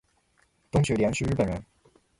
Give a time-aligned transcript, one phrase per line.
[0.71, 1.63] 东雪莲是日本人